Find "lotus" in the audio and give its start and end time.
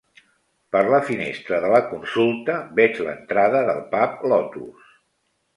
4.33-4.93